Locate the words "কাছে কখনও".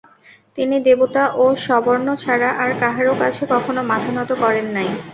3.21-3.81